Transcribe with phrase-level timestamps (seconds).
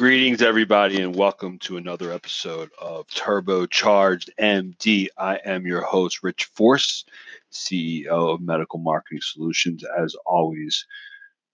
[0.00, 5.08] Greetings, everybody, and welcome to another episode of Turbocharged MD.
[5.18, 7.10] I am your host, Rich Forrest,
[7.52, 9.84] CEO of Medical Marketing Solutions.
[9.98, 10.86] As always,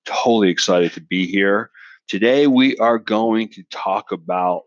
[0.04, 1.72] totally excited to be here.
[2.06, 4.62] Today, we are going to talk about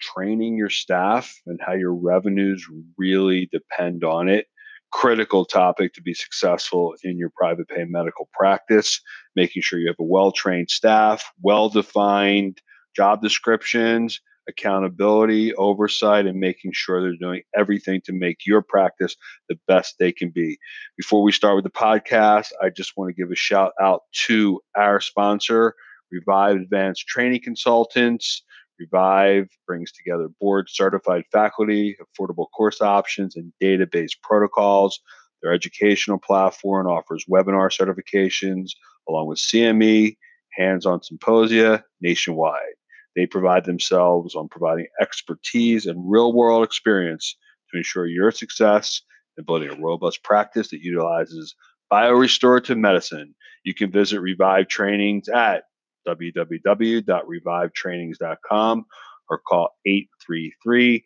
[0.00, 2.64] training your staff and how your revenues
[2.96, 4.46] really depend on it.
[4.92, 9.00] Critical topic to be successful in your private pay medical practice,
[9.34, 12.60] making sure you have a well trained staff, well defined
[12.94, 19.16] job descriptions, accountability, oversight, and making sure they're doing everything to make your practice
[19.48, 20.58] the best they can be.
[20.96, 24.60] Before we start with the podcast, I just want to give a shout out to
[24.76, 25.74] our sponsor,
[26.10, 28.42] Revive Advanced Training Consultants.
[28.78, 35.00] Revive brings together board certified faculty, affordable course options, and database protocols.
[35.42, 38.70] Their educational platform offers webinar certifications
[39.08, 40.16] along with CME,
[40.56, 42.74] hands on symposia nationwide.
[43.16, 47.36] They provide themselves on providing expertise and real world experience
[47.70, 49.02] to ensure your success
[49.38, 51.54] in building a robust practice that utilizes
[51.92, 53.34] biorestorative medicine.
[53.64, 55.64] You can visit Revive Trainings at
[56.06, 58.84] www.revivetrainings.com
[59.30, 61.02] or call 833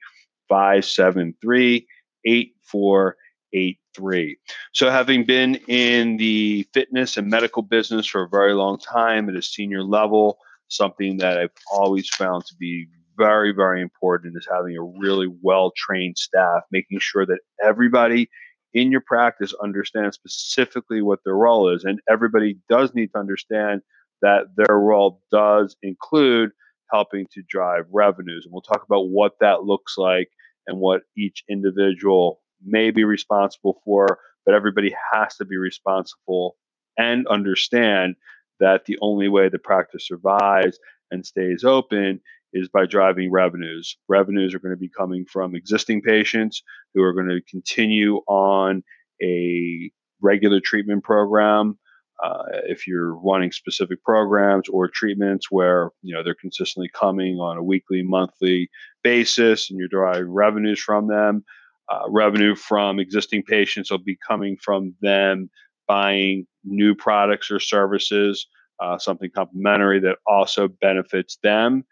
[0.48, 1.86] 573
[2.24, 4.38] 8483.
[4.72, 9.36] So, having been in the fitness and medical business for a very long time at
[9.36, 10.38] a senior level,
[10.68, 15.72] something that I've always found to be very, very important is having a really well
[15.76, 18.30] trained staff, making sure that everybody
[18.74, 21.84] in your practice understands specifically what their role is.
[21.84, 23.82] And everybody does need to understand
[24.22, 26.50] that their role does include
[26.90, 28.44] helping to drive revenues.
[28.44, 30.28] And we'll talk about what that looks like
[30.66, 36.56] and what each individual may be responsible for, but everybody has to be responsible
[36.96, 38.16] and understand
[38.60, 40.78] that the only way the practice survives
[41.10, 42.20] and stays open
[42.52, 43.96] is by driving revenues.
[44.08, 46.62] Revenues are going to be coming from existing patients
[46.94, 48.82] who are going to continue on
[49.22, 49.90] a
[50.22, 51.78] regular treatment program.
[52.22, 57.56] Uh, if you're running specific programs or treatments where you know they're consistently coming on
[57.56, 58.68] a weekly, monthly
[59.04, 61.44] basis, and you're deriving revenues from them,
[61.88, 65.48] uh, revenue from existing patients will be coming from them
[65.88, 68.46] buying new products or services,
[68.80, 71.84] uh, something complementary that also benefits them.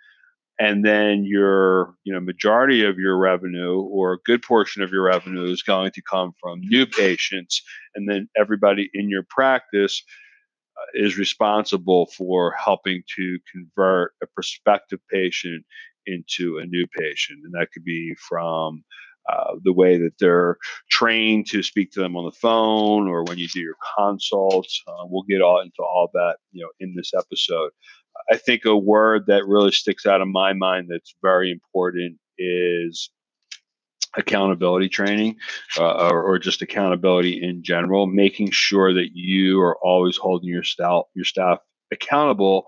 [0.59, 5.03] And then your, you know, majority of your revenue or a good portion of your
[5.03, 7.63] revenue is going to come from new patients.
[7.95, 10.03] And then everybody in your practice
[10.79, 15.65] uh, is responsible for helping to convert a prospective patient
[16.07, 17.41] into a new patient.
[17.45, 18.83] And that could be from
[19.29, 20.57] uh, the way that they're
[20.91, 24.83] trained to speak to them on the phone or when you do your consults.
[24.87, 27.71] Uh, we'll get all into all that, you know, in this episode.
[28.31, 33.11] I think a word that really sticks out in my mind that's very important is
[34.17, 35.37] accountability training
[35.79, 40.63] uh, or, or, just accountability in general making sure that you are always holding your
[40.63, 41.59] staff your staff
[41.93, 42.65] accountable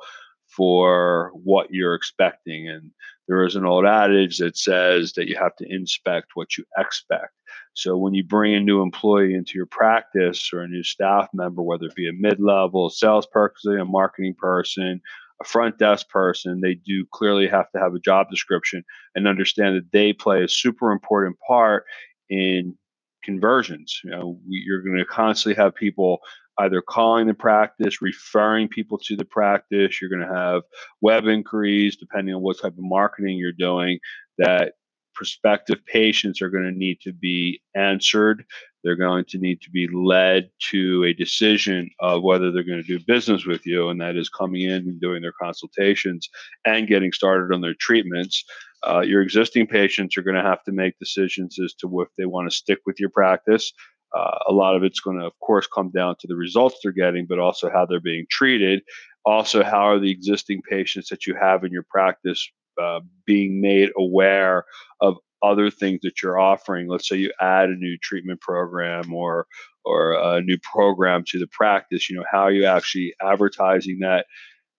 [0.59, 2.91] for what you're expecting and
[3.29, 7.33] there is an old adage that says that you have to inspect what you expect.
[7.75, 11.63] So when you bring a new employee into your practice or a new staff member,
[11.63, 15.01] whether it be a mid-level sales person, a marketing person,
[15.41, 18.83] a front desk person, they do clearly have to have a job description
[19.15, 21.85] and understand that they play a super important part
[22.31, 22.75] in
[23.23, 24.01] conversions.
[24.03, 26.19] You know, we, you're going to constantly have people
[26.59, 30.01] either calling the practice, referring people to the practice.
[30.01, 30.63] You're going to have
[31.01, 33.99] web inquiries, depending on what type of marketing you're doing,
[34.39, 34.75] that
[35.15, 38.45] prospective patients are going to need to be answered.
[38.85, 42.99] They're going to need to be led to a decision of whether they're going to
[42.99, 46.29] do business with you, and that is coming in and doing their consultations
[46.65, 48.45] and getting started on their treatments.
[48.87, 52.27] Uh, your existing patients are going to have to make decisions as to if they
[52.27, 53.73] want to stick with your practice
[54.17, 56.93] uh, a lot of it's going to, of course, come down to the results they're
[56.93, 58.83] getting, but also how they're being treated.
[59.25, 62.49] Also, how are the existing patients that you have in your practice
[62.81, 64.65] uh, being made aware
[65.01, 66.89] of other things that you're offering?
[66.89, 69.47] Let's say you add a new treatment program or
[69.85, 72.09] or a new program to the practice.
[72.09, 74.27] You know, how are you actually advertising that?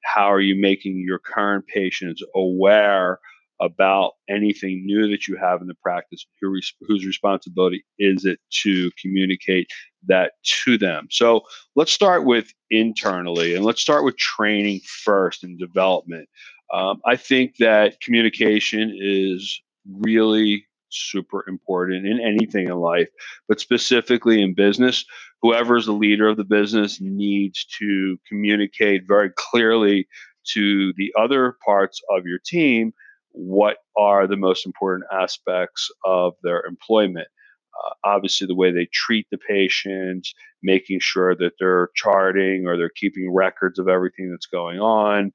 [0.03, 3.19] How are you making your current patients aware
[3.61, 8.91] about anything new that you have in the practice, who whose responsibility is it to
[9.01, 9.67] communicate
[10.07, 10.33] that
[10.63, 11.07] to them?
[11.11, 11.41] So
[11.75, 16.29] let's start with internally and let's start with training first and development.
[16.73, 19.61] Um, I think that communication is
[20.00, 23.09] really super important in anything in life,
[23.47, 25.06] but specifically in business.
[25.41, 30.07] Whoever is the leader of the business needs to communicate very clearly
[30.53, 32.94] to the other parts of your team
[33.31, 37.27] what are the most important aspects of their employment.
[37.73, 40.33] Uh, obviously, the way they treat the patients,
[40.63, 45.31] making sure that they're charting or they're keeping records of everything that's going on,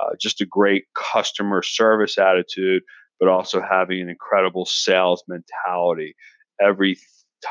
[0.00, 2.82] uh, just a great customer service attitude,
[3.18, 6.14] but also having an incredible sales mentality.
[6.60, 6.98] Every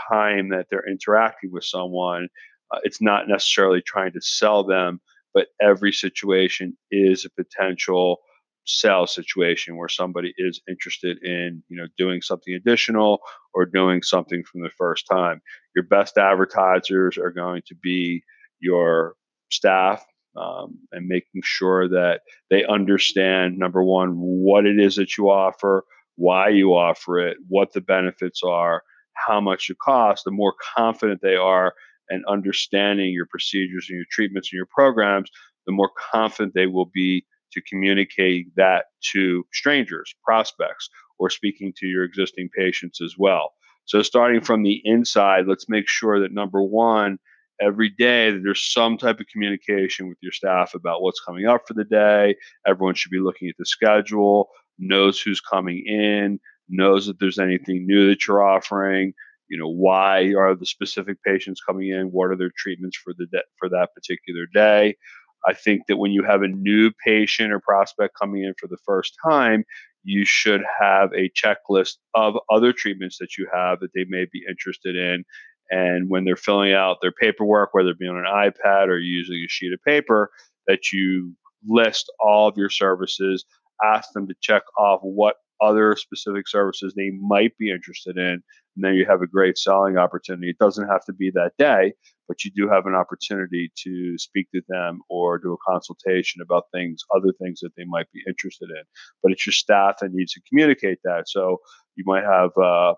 [0.09, 2.27] time that they're interacting with someone,
[2.71, 5.00] uh, it's not necessarily trying to sell them,
[5.33, 8.19] but every situation is a potential
[8.65, 13.19] sales situation where somebody is interested in you know doing something additional
[13.53, 15.41] or doing something from the first time.
[15.75, 18.23] Your best advertisers are going to be
[18.59, 19.15] your
[19.50, 20.03] staff
[20.35, 25.85] um, and making sure that they understand number one what it is that you offer
[26.17, 28.81] why you offer it what the benefits are
[29.13, 31.73] how much it costs the more confident they are
[32.09, 35.29] and understanding your procedures and your treatments and your programs
[35.67, 37.25] the more confident they will be
[37.56, 43.54] to communicate that to strangers prospects or speaking to your existing patients as well
[43.86, 47.18] so starting from the inside let's make sure that number one
[47.62, 51.62] every day that there's some type of communication with your staff about what's coming up
[51.68, 52.36] for the day.
[52.68, 57.86] Everyone should be looking at the schedule, knows who's coming in, knows that there's anything
[57.86, 59.13] new that you're offering.
[59.48, 62.08] You know, why are the specific patients coming in?
[62.08, 64.98] What are their treatments for the de- for that particular day?
[65.47, 68.77] I think that when you have a new patient or prospect coming in for the
[68.86, 69.63] first time,
[70.03, 74.44] you should have a checklist of other treatments that you have that they may be
[74.47, 75.24] interested in.
[75.71, 79.38] And when they're filling out their paperwork, whether it be on an iPad or using
[79.38, 80.30] a sheet of paper,
[80.68, 81.33] that you
[81.68, 83.45] list all of your services,
[83.83, 88.42] ask them to check off what other specific services they might be interested in,
[88.75, 90.50] and then you have a great selling opportunity.
[90.50, 91.94] It doesn't have to be that day,
[92.28, 96.66] but you do have an opportunity to speak to them or do a consultation about
[96.74, 98.84] things, other things that they might be interested in.
[99.24, 101.30] But it's your staff that needs to communicate that.
[101.30, 101.58] So
[101.96, 102.94] you might have a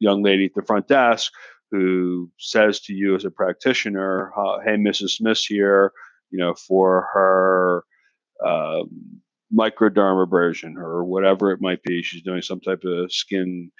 [0.00, 1.32] young lady at the front desk
[1.70, 4.32] who says to you as a practitioner,
[4.64, 5.10] "Hey, Mrs.
[5.10, 5.92] Smith here,
[6.30, 7.84] you know, for her
[8.44, 9.20] um,
[9.56, 12.02] microdermabrasion or whatever it might be.
[12.02, 13.70] She's doing some type of skin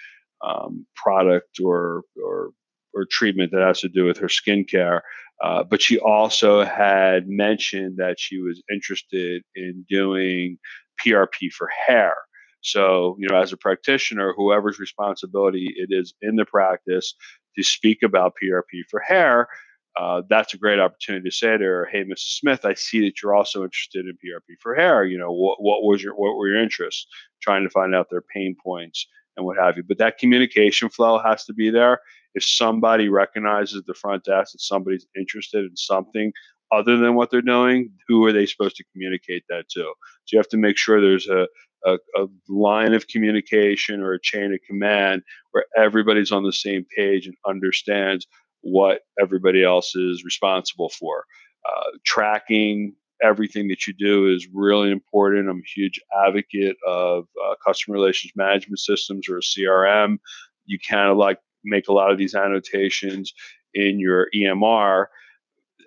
[0.46, 2.50] um, product or or
[2.94, 5.00] or treatment that has to do with her skincare.
[5.42, 10.58] Uh, but she also had mentioned that she was interested in doing
[11.04, 12.14] PRP for hair.
[12.62, 17.14] So, you know, as a practitioner, whoever's responsibility it is in the practice
[17.56, 19.48] to speak about PRP for hair,
[19.98, 22.38] uh, that's a great opportunity to say to her, "Hey, Mrs.
[22.38, 25.04] Smith, I see that you're also interested in PRP for hair.
[25.04, 27.06] You know, what, what was your what were your interests?
[27.42, 29.06] Trying to find out their pain points
[29.36, 29.82] and what have you.
[29.82, 32.00] But that communication flow has to be there.
[32.34, 36.32] If somebody recognizes the front desk that somebody's interested in something
[36.70, 39.80] other than what they're doing, who are they supposed to communicate that to?
[39.80, 39.94] So
[40.32, 41.48] you have to make sure there's a
[41.84, 45.22] a, a, line of communication or a chain of command
[45.52, 48.26] where everybody's on the same page and understands
[48.62, 51.24] what everybody else is responsible for.
[51.68, 55.48] Uh, tracking everything that you do is really important.
[55.48, 60.18] I'm a huge advocate of uh, customer relations management systems or a CRM.
[60.66, 63.32] You kind of like make a lot of these annotations
[63.74, 65.06] in your EMR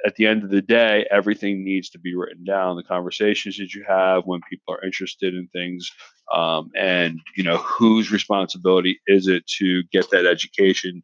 [0.06, 2.76] at the end of the day, everything needs to be written down.
[2.76, 5.92] The conversations that you have when people are interested in things,
[6.34, 11.04] um, and you know whose responsibility is it to get that education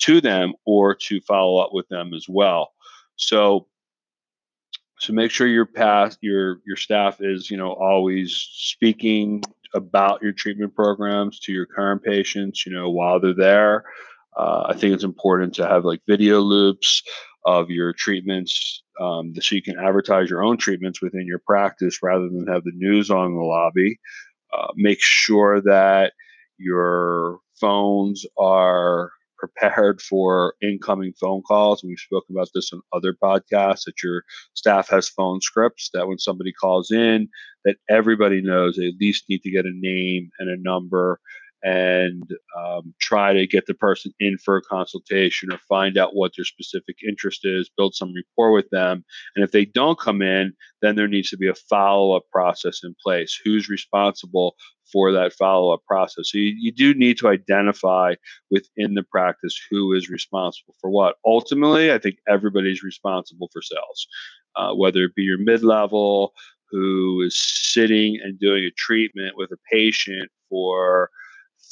[0.00, 2.72] to them or to follow up with them as well.
[3.16, 3.68] So,
[4.98, 9.42] so make sure your past your your staff is you know always speaking
[9.74, 12.64] about your treatment programs to your current patients.
[12.66, 13.84] You know while they're there.
[14.36, 17.02] Uh, I think it's important to have like video loops
[17.44, 22.28] of your treatments um, so you can advertise your own treatments within your practice rather
[22.28, 23.98] than have the news on the lobby.
[24.52, 26.12] Uh, make sure that
[26.58, 29.10] your phones are
[29.42, 31.82] prepared for incoming phone calls.
[31.82, 34.22] We've spoken about this on other podcasts that your
[34.54, 37.28] staff has phone scripts that when somebody calls in,
[37.64, 41.18] that everybody knows they at least need to get a name and a number
[41.64, 42.22] and
[42.58, 46.44] um, try to get the person in for a consultation or find out what their
[46.44, 49.04] specific interest is, build some rapport with them.
[49.34, 52.80] And if they don't come in, then there needs to be a follow up process
[52.82, 53.40] in place.
[53.44, 54.56] Who's responsible
[54.92, 56.30] for that follow up process?
[56.30, 58.14] So you, you do need to identify
[58.50, 61.16] within the practice who is responsible for what.
[61.24, 64.06] Ultimately, I think everybody's responsible for sales,
[64.56, 66.32] uh, whether it be your mid level
[66.70, 71.10] who is sitting and doing a treatment with a patient for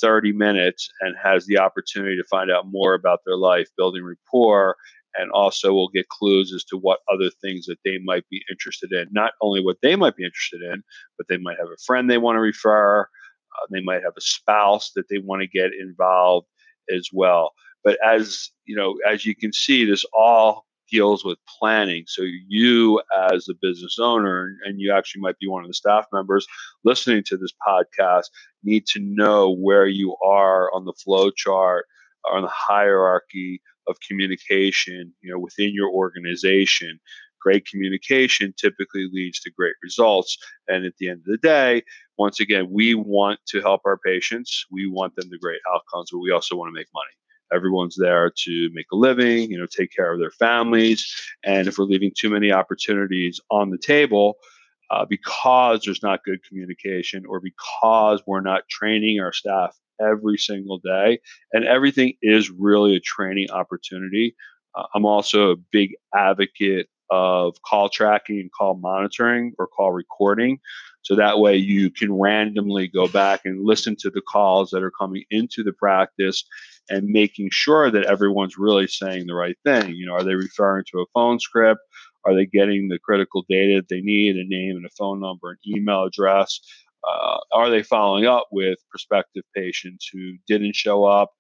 [0.01, 4.77] 30 minutes and has the opportunity to find out more about their life, building rapport,
[5.17, 8.93] and also we'll get clues as to what other things that they might be interested
[8.93, 9.07] in.
[9.11, 10.83] Not only what they might be interested in,
[11.17, 13.03] but they might have a friend they want to refer.
[13.03, 16.47] Uh, they might have a spouse that they want to get involved
[16.95, 17.53] as well.
[17.83, 22.05] But as you know, as you can see, this all deals with planning.
[22.07, 23.01] So you,
[23.33, 26.47] as a business owner, and you actually might be one of the staff members
[26.85, 28.25] listening to this podcast,
[28.65, 31.87] need to know where you are on the flow chart,
[32.31, 36.99] on the hierarchy of communication, you know, within your organization.
[37.41, 40.37] Great communication typically leads to great results.
[40.69, 41.83] And at the end of the day,
[42.19, 44.67] once again, we want to help our patients.
[44.71, 47.07] We want them to great outcomes, but we also want to make money.
[47.53, 51.13] Everyone's there to make a living, you know, take care of their families.
[51.43, 54.37] And if we're leaving too many opportunities on the table,
[54.91, 60.79] uh, because there's not good communication or because we're not training our staff every single
[60.79, 61.21] day.
[61.53, 64.35] And everything is really a training opportunity.
[64.75, 70.61] Uh, I'm also a big advocate of call tracking and call monitoring or call recording.
[71.03, 74.93] So that way you can randomly go back and listen to the calls that are
[74.93, 76.45] coming into the practice
[76.89, 79.95] and making sure that everyone's really saying the right thing.
[79.95, 81.81] You know, are they referring to a phone script?
[82.25, 85.51] Are they getting the critical data that they need, a name and a phone number,
[85.51, 86.61] an email address?
[87.09, 91.31] Uh, are they following up with prospective patients who didn't show up?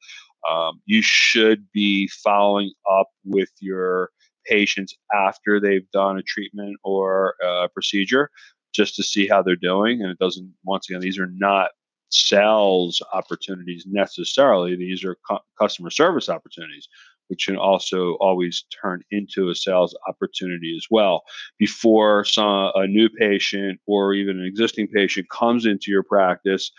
[0.50, 4.10] Um, you should be following up with your
[4.46, 8.30] patients after they've done a treatment or a procedure
[8.74, 10.00] just to see how they're doing.
[10.00, 11.70] And it doesn't, once again, these are not
[12.10, 16.88] sales opportunities necessarily, these are cu- customer service opportunities
[17.30, 21.22] which can also always turn into a sales opportunity as well.
[21.58, 26.72] Before some, a new patient or even an existing patient comes into your practice,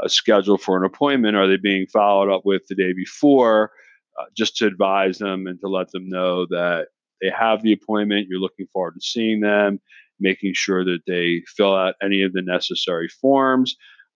[0.00, 3.72] uh, scheduled for an appointment, are they being followed up with the day before?
[4.16, 6.86] Uh, just to advise them and to let them know that
[7.20, 9.80] they have the appointment, you're looking forward to seeing them,
[10.20, 13.74] making sure that they fill out any of the necessary forms,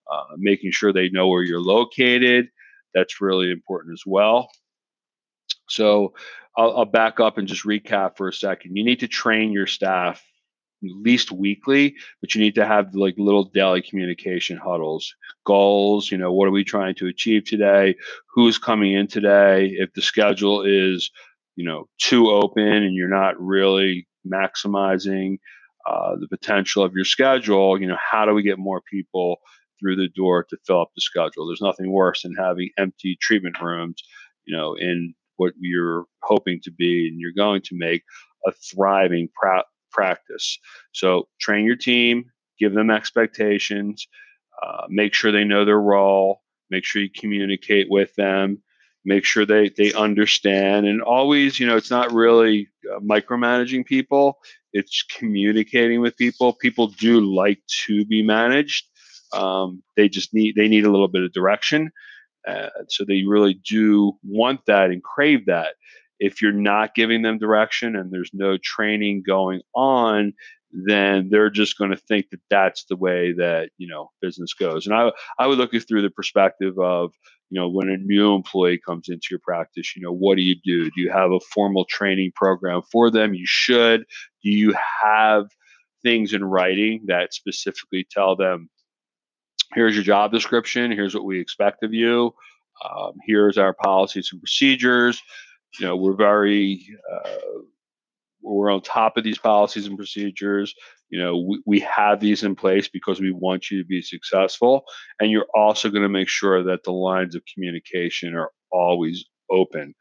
[0.09, 2.47] uh, making sure they know where you're located.
[2.93, 4.49] That's really important as well.
[5.71, 6.13] So
[6.57, 8.75] I'll, I'll back up and just recap for a second.
[8.75, 10.23] You need to train your staff
[10.83, 15.13] at least weekly, but you need to have like little daily communication huddles,
[15.45, 16.11] goals.
[16.11, 17.95] You know, what are we trying to achieve today?
[18.33, 19.75] Who's coming in today?
[19.77, 21.11] If the schedule is,
[21.55, 25.37] you know, too open and you're not really maximizing
[25.87, 29.37] uh, the potential of your schedule, you know, how do we get more people
[29.79, 31.47] through the door to fill up the schedule?
[31.47, 34.01] There's nothing worse than having empty treatment rooms,
[34.45, 38.03] you know, in what you're hoping to be and you're going to make
[38.45, 40.57] a thriving pra- practice.
[40.93, 42.25] So train your team,
[42.59, 44.07] give them expectations,
[44.61, 48.61] uh, make sure they know their role, make sure you communicate with them,
[49.03, 50.85] make sure they, they understand.
[50.87, 54.39] And always, you know, it's not really uh, micromanaging people,
[54.73, 56.53] it's communicating with people.
[56.53, 58.85] People do like to be managed.
[59.33, 61.91] Um, they just need they need a little bit of direction
[62.47, 65.75] uh, so they really do want that and crave that.
[66.19, 70.33] If you're not giving them direction and there's no training going on,
[70.71, 74.85] then they're just going to think that that's the way that you know business goes.
[74.85, 77.13] And I I would look at through the perspective of
[77.49, 80.55] you know when a new employee comes into your practice, you know what do you
[80.63, 80.85] do?
[80.85, 83.33] Do you have a formal training program for them?
[83.33, 84.05] You should.
[84.43, 85.47] Do you have
[86.03, 88.69] things in writing that specifically tell them
[89.73, 90.91] here's your job description.
[90.91, 92.33] Here's what we expect of you.
[92.83, 95.21] Um, here's our policies and procedures.
[95.79, 97.61] You know we're very uh,
[98.41, 100.73] we're on top of these policies and procedures.
[101.09, 104.83] You know we, we have these in place because we want you to be successful.
[105.19, 109.93] And you're also going to make sure that the lines of communication are always open.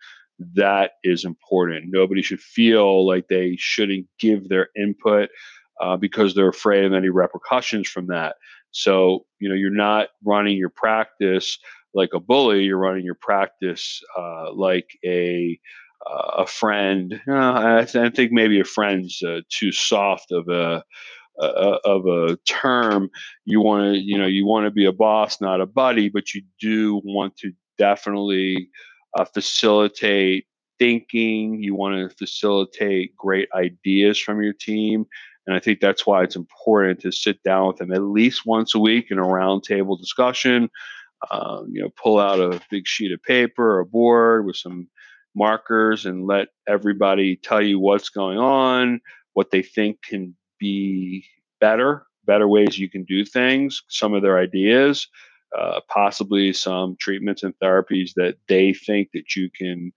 [0.55, 1.87] That is important.
[1.89, 5.29] Nobody should feel like they shouldn't give their input
[5.81, 8.37] uh, because they're afraid of any repercussions from that
[8.73, 11.59] so, you know, you're not running your practice
[11.95, 12.65] like a bully.
[12.65, 15.59] You're running your practice uh, like a
[16.07, 17.21] uh, a friend.
[17.29, 20.83] Uh, I, I, think maybe a friend's uh, too soft of a
[21.39, 23.11] of a term.
[23.45, 26.35] You want to, you know, you want to be a boss, not a buddy, but
[26.35, 28.69] you do want to definitely
[29.19, 30.47] uh, facilitate
[30.79, 31.63] thinking.
[31.63, 35.07] You want to facilitate great ideas from your team.
[35.51, 38.73] And I think that's why it's important to sit down with them at least once
[38.73, 40.71] a week in a roundtable discussion.
[41.29, 44.87] Um, you know, pull out a big sheet of paper or a board with some
[45.35, 49.01] markers and let everybody tell you what's going on,
[49.33, 51.25] what they think can be
[51.59, 55.09] better, better ways you can do things, some of their ideas,
[55.59, 59.93] uh, possibly some treatments and therapies that they think that you can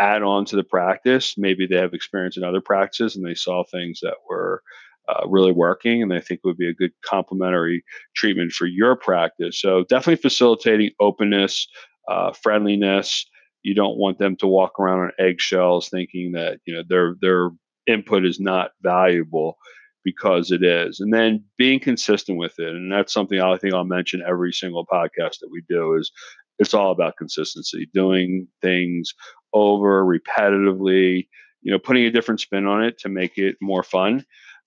[0.00, 1.34] add on to the practice.
[1.36, 4.62] Maybe they have experience in other practices and they saw things that were
[5.08, 9.60] uh, really working and I think would be a good complementary treatment for your practice.
[9.60, 11.66] So definitely facilitating openness,
[12.08, 13.26] uh, friendliness.
[13.62, 17.50] You don't want them to walk around on eggshells thinking that you know their their
[17.86, 19.56] input is not valuable
[20.04, 21.00] because it is.
[21.00, 22.68] And then being consistent with it.
[22.68, 26.10] And that's something I think I'll mention every single podcast that we do is
[26.58, 29.14] it's all about consistency, doing things
[29.52, 31.28] over repetitively,
[31.62, 34.24] you know, putting a different spin on it to make it more fun.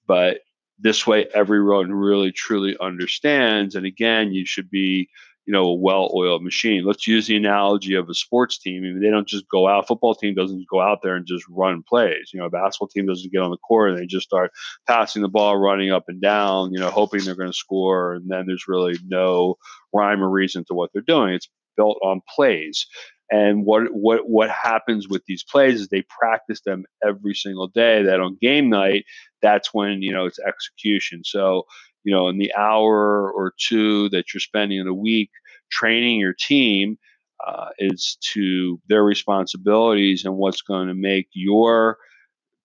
[0.07, 0.39] But
[0.79, 3.75] this way, everyone really truly understands.
[3.75, 5.09] And again, you should be
[5.45, 6.85] you know, a well-oiled machine.
[6.85, 8.83] Let's use the analogy of a sports team.
[8.83, 9.87] I mean, they don't just go out.
[9.87, 12.29] Football team doesn't go out there and just run plays.
[12.31, 14.51] You know, a basketball team doesn't get on the court and they just start
[14.87, 16.71] passing the ball, running up and down.
[16.71, 19.55] You know, hoping they're going to score, and then there's really no
[19.93, 21.33] rhyme or reason to what they're doing.
[21.33, 21.49] It's
[21.81, 22.85] built on plays.
[23.31, 28.03] And what what what happens with these plays is they practice them every single day.
[28.03, 29.05] That on game night,
[29.41, 31.23] that's when you know it's execution.
[31.23, 31.63] So
[32.03, 35.29] you know, in the hour or two that you're spending in a week
[35.71, 36.97] training your team
[37.47, 41.97] uh, is to their responsibilities and what's going to make your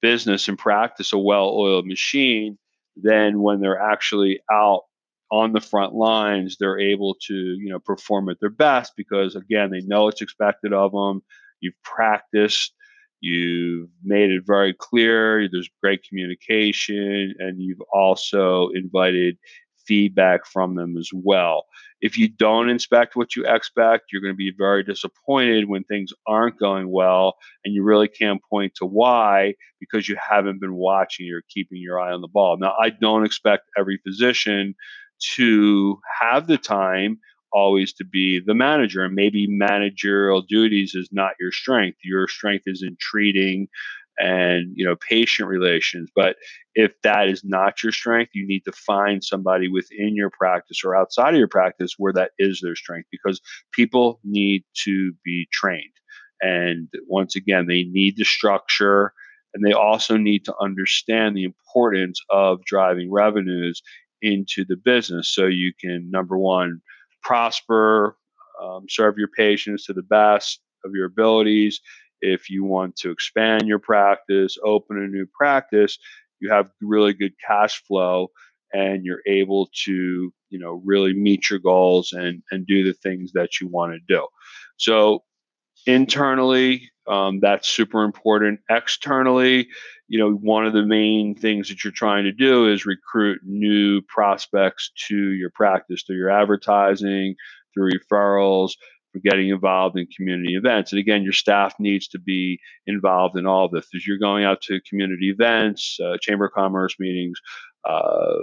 [0.03, 2.59] business and practice a well-oiled machine.
[2.97, 4.83] Then when they're actually out
[5.31, 9.71] on the front lines, they're able to you know perform at their best because again
[9.71, 11.23] they know it's expected of them.
[11.61, 12.73] You've practiced
[13.21, 15.49] You've made it very clear.
[15.51, 19.39] There's great communication, and you've also invited
[19.87, 21.65] feedback from them as well.
[22.01, 26.13] If you don't inspect what you expect, you're going to be very disappointed when things
[26.27, 31.31] aren't going well, and you really can't point to why because you haven't been watching
[31.33, 32.59] or keeping your eye on the ball.
[32.59, 34.75] Now, I don't expect every physician
[35.37, 37.19] to have the time
[37.53, 41.99] always to be the manager and maybe managerial duties is not your strength.
[42.05, 43.69] Your strength is in treating
[44.19, 46.37] and you know patient relations but
[46.75, 50.97] if that is not your strength you need to find somebody within your practice or
[50.97, 53.41] outside of your practice where that is their strength because
[53.73, 55.93] people need to be trained.
[56.41, 59.13] And once again they need the structure
[59.55, 63.83] and they also need to understand the importance of driving revenues
[64.23, 66.81] into the business so you can number one
[67.23, 68.17] prosper,
[68.63, 71.81] um, serve your patients to the best of your abilities.
[72.21, 75.99] If you want to expand your practice, open a new practice,
[76.41, 78.29] you have really good cash flow
[78.73, 83.33] and you're able to, you know, really meet your goals and and do the things
[83.33, 84.27] that you want to do.
[84.77, 85.25] So
[85.87, 88.61] internally, um, that's super important.
[88.71, 89.69] Externally,
[90.09, 94.01] you know, one of the main things that you're trying to do is recruit new
[94.03, 97.35] prospects to your practice through your advertising,
[97.75, 98.73] through referrals,
[99.13, 100.93] for getting involved in community events.
[100.93, 103.89] And again, your staff needs to be involved in all of this.
[103.95, 107.39] As you're going out to community events, uh, chamber of commerce meetings,
[107.89, 108.37] uh,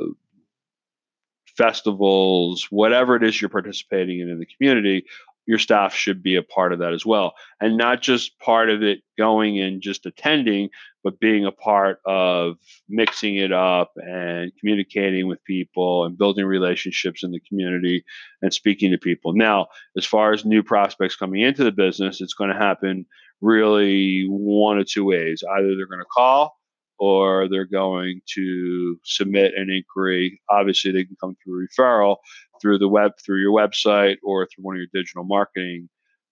[1.56, 5.06] festivals, whatever it is you're participating in in the community,
[5.46, 7.34] your staff should be a part of that as well.
[7.60, 10.70] And not just part of it going and just attending,
[11.04, 12.56] but being a part of
[12.88, 18.04] mixing it up and communicating with people and building relationships in the community
[18.42, 19.34] and speaking to people.
[19.34, 23.06] Now, as far as new prospects coming into the business, it's going to happen
[23.42, 25.44] really one of two ways.
[25.58, 26.56] Either they're going to call
[27.00, 30.42] or they're going to submit an inquiry.
[30.50, 32.18] Obviously, they can come through referral
[32.64, 35.90] through the web, through your website, or through one of your digital marketing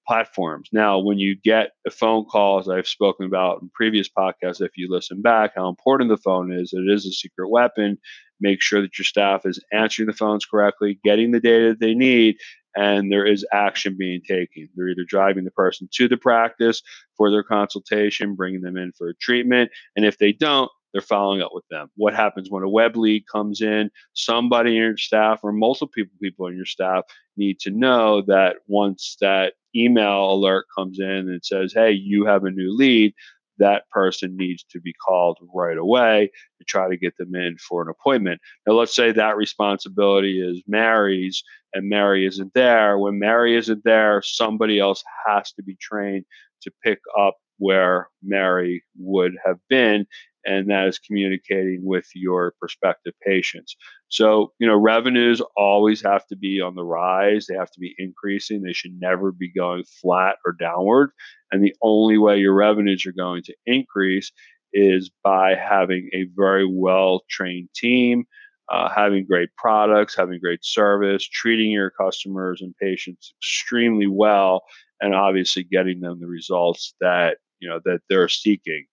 [0.07, 0.69] platforms.
[0.71, 4.71] Now, when you get a phone call, as I've spoken about in previous podcasts, if
[4.75, 7.97] you listen back, how important the phone is, it is a secret weapon.
[8.39, 11.93] Make sure that your staff is answering the phones correctly, getting the data that they
[11.93, 12.37] need,
[12.75, 14.69] and there is action being taken.
[14.75, 16.81] They're either driving the person to the practice
[17.17, 21.51] for their consultation, bringing them in for treatment, and if they don't, they're following up
[21.53, 21.89] with them.
[21.95, 23.89] What happens when a web lead comes in?
[24.13, 27.05] Somebody in your staff or multiple people in your staff
[27.37, 32.43] need to know that once that email alert comes in and says, hey, you have
[32.43, 33.13] a new lead,
[33.61, 37.81] that person needs to be called right away to try to get them in for
[37.81, 38.41] an appointment.
[38.67, 41.43] Now, let's say that responsibility is Mary's
[41.73, 42.97] and Mary isn't there.
[42.97, 46.25] When Mary isn't there, somebody else has to be trained
[46.63, 50.05] to pick up where Mary would have been
[50.45, 53.75] and that is communicating with your prospective patients.
[54.09, 57.95] So, you know, revenues always have to be on the rise, they have to be
[57.97, 61.11] increasing, they should never be going flat or downward.
[61.51, 64.31] And the only way your revenues are going to increase
[64.73, 68.25] is by having a very well trained team.
[68.69, 74.61] Uh, having great products, having great service, treating your customers and patients extremely well,
[75.01, 78.85] and obviously getting them the results that you know that they're seeking.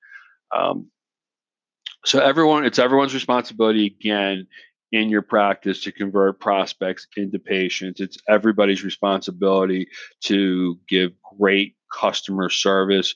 [0.52, 0.90] Um,
[2.08, 4.46] so everyone, it's everyone's responsibility again
[4.92, 8.00] in your practice to convert prospects into patients.
[8.00, 9.88] It's everybody's responsibility
[10.24, 13.14] to give great customer service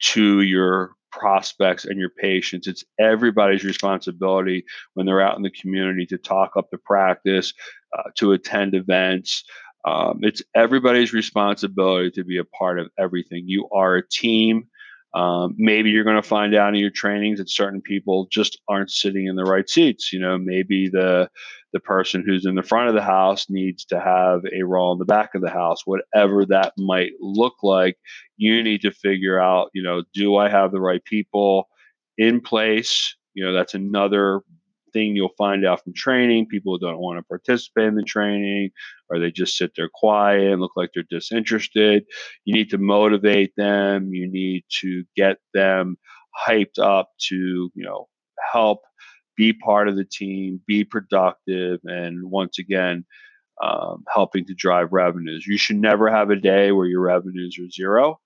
[0.00, 2.66] to your prospects and your patients.
[2.66, 7.52] It's everybody's responsibility when they're out in the community to talk up the practice,
[7.96, 9.44] uh, to attend events.
[9.84, 13.44] Um, it's everybody's responsibility to be a part of everything.
[13.46, 14.66] You are a team.
[15.14, 18.90] Um, maybe you're going to find out in your trainings that certain people just aren't
[18.90, 20.12] sitting in the right seats.
[20.12, 21.28] You know, maybe the
[21.72, 24.98] the person who's in the front of the house needs to have a role in
[24.98, 27.96] the back of the house, whatever that might look like.
[28.36, 31.68] You need to figure out, you know, do I have the right people
[32.18, 33.16] in place?
[33.34, 34.42] You know, that's another
[34.92, 36.46] thing you'll find out from training.
[36.46, 38.70] People don't want to participate in the training,
[39.08, 42.04] or they just sit there quiet and look like they're disinterested.
[42.44, 44.12] You need to motivate them.
[44.12, 45.96] You need to get them
[46.46, 47.36] hyped up to,
[47.74, 48.08] you know,
[48.52, 48.80] help
[49.36, 53.04] be part of the team, be productive, and once again,
[53.62, 55.46] um, helping to drive revenues.
[55.46, 58.18] You should never have a day where your revenues are zero.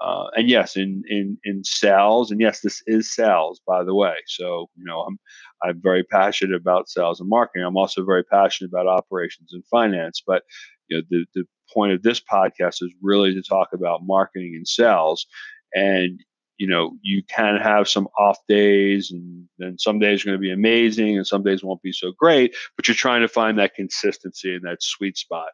[0.00, 4.14] Uh, and yes, in in in sales, and yes, this is sales, by the way.
[4.26, 5.18] So you know, I'm
[5.64, 7.66] I'm very passionate about sales and marketing.
[7.66, 10.22] I'm also very passionate about operations and finance.
[10.26, 10.42] But
[10.88, 14.68] you know, the the point of this podcast is really to talk about marketing and
[14.68, 15.26] sales.
[15.74, 16.20] And
[16.58, 20.42] you know, you can have some off days, and then some days are going to
[20.42, 22.54] be amazing, and some days won't be so great.
[22.76, 25.48] But you're trying to find that consistency and that sweet spot,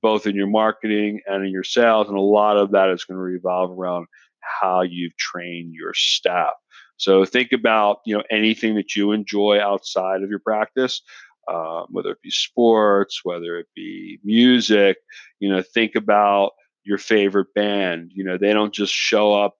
[0.00, 2.08] both in your marketing and in your sales.
[2.08, 4.06] And a lot of that is going to revolve around
[4.40, 6.52] how you've trained your staff.
[6.96, 11.02] So think about you know anything that you enjoy outside of your practice.
[11.46, 14.96] Um, whether it be sports, whether it be music,
[15.40, 16.52] you know, think about
[16.84, 18.12] your favorite band.
[18.14, 19.54] You know, they don't just show up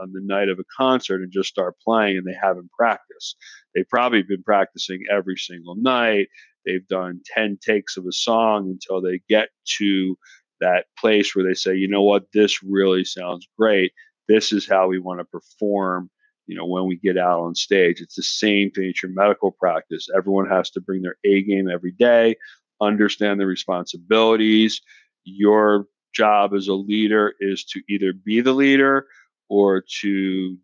[0.00, 3.36] on the night of a concert and just start playing and they haven't practiced.
[3.74, 6.28] They've probably been practicing every single night.
[6.64, 10.16] They've done 10 takes of a song until they get to
[10.60, 13.92] that place where they say, you know what, this really sounds great.
[14.28, 16.10] This is how we want to perform.
[16.48, 19.52] You know, when we get out on stage, it's the same thing at your medical
[19.52, 20.08] practice.
[20.16, 22.36] Everyone has to bring their A game every day,
[22.80, 24.80] understand the responsibilities.
[25.24, 29.06] Your job as a leader is to either be the leader
[29.50, 30.56] or to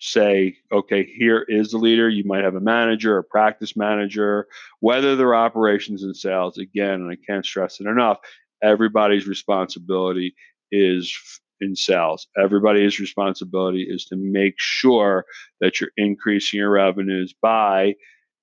[0.00, 2.08] say, okay, here is the leader.
[2.08, 4.48] You might have a manager, a practice manager,
[4.80, 6.58] whether they're operations and sales.
[6.58, 8.18] Again, and I can't stress it enough,
[8.62, 10.34] everybody's responsibility
[10.72, 11.16] is
[11.60, 12.26] in sales.
[12.42, 15.24] Everybody's responsibility is to make sure
[15.60, 17.94] that you're increasing your revenues by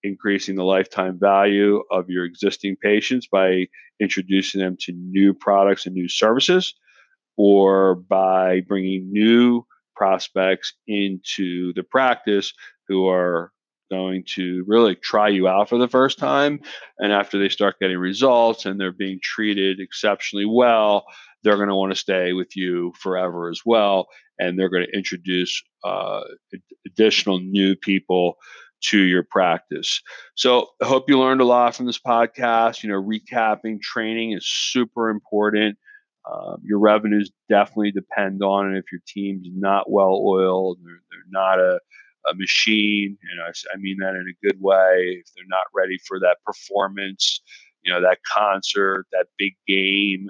[0.04, 3.66] increasing the lifetime value of your existing patients by
[4.00, 6.76] introducing them to new products and new services
[7.36, 9.64] or by bringing new
[9.96, 12.54] prospects into the practice
[12.88, 13.52] who are
[13.90, 16.60] going to really try you out for the first time.
[17.00, 21.06] And after they start getting results and they're being treated exceptionally well,
[21.43, 24.08] they're going to want to stay with you forever as well.
[24.39, 26.21] And they're going to introduce uh,
[26.86, 28.38] additional new people
[28.89, 30.02] to your practice.
[30.36, 32.84] So I hope you learned a lot from this podcast.
[32.84, 35.78] You know, recapping training is super important.
[36.32, 38.80] Um, your revenues definitely depend on it.
[38.80, 41.80] If your team's not well oiled, they're, they're not a,
[42.30, 45.21] a machine, know, I, I mean that in a good way.
[45.21, 47.41] If they're not ready for that performance,
[47.84, 50.28] you know, that concert, that big game,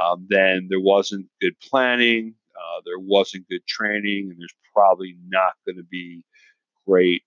[0.00, 5.52] um, then there wasn't good planning, uh, there wasn't good training, and there's probably not
[5.66, 6.24] going to be
[6.86, 7.22] great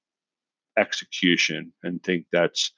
[0.77, 1.73] execution.
[1.83, 2.71] And think that's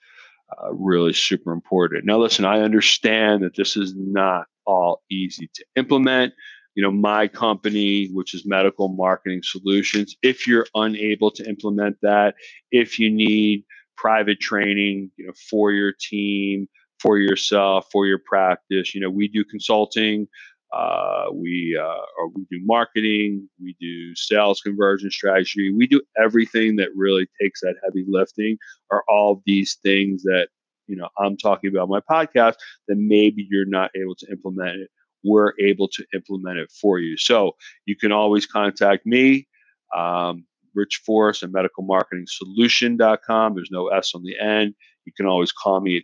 [0.51, 2.05] uh, really super important.
[2.05, 6.34] Now, listen, I understand that this is not all easy to implement.
[6.75, 12.36] You know, my company, which is Medical Marketing Solutions, if you're unable to implement that,
[12.71, 13.63] if you need
[13.95, 16.67] private training, you know, for your team,
[17.05, 20.27] for yourself, for your practice, you know, we do consulting.
[20.73, 22.01] Uh, we uh,
[22.35, 27.75] we do marketing, we do sales conversion strategy, we do everything that really takes that
[27.83, 28.57] heavy lifting.
[28.91, 30.47] Are all these things that
[30.87, 32.55] you know I'm talking about my podcast
[32.87, 34.89] that maybe you're not able to implement it.
[35.23, 37.15] We're able to implement it for you.
[37.17, 39.47] So you can always contact me,
[39.95, 43.55] um, Rich Forrest at medicalmarketingsolution.com.
[43.55, 44.73] There's no S on the end.
[45.05, 46.03] You can always call me at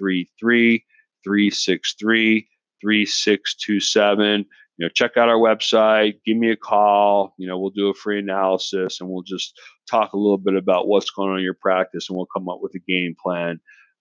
[0.00, 0.84] 833
[1.24, 2.48] 363
[2.80, 7.88] 3627 you know check out our website give me a call you know we'll do
[7.88, 9.58] a free analysis and we'll just
[9.90, 12.60] talk a little bit about what's going on in your practice and we'll come up
[12.60, 13.58] with a game plan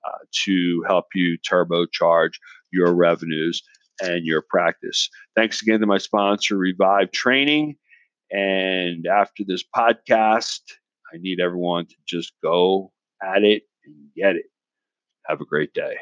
[0.07, 2.33] uh, to help you turbocharge
[2.71, 3.63] your revenues
[4.01, 5.09] and your practice.
[5.35, 7.77] Thanks again to my sponsor, Revive Training.
[8.31, 10.61] And after this podcast,
[11.13, 12.91] I need everyone to just go
[13.23, 14.45] at it and get it.
[15.27, 15.97] Have a great day.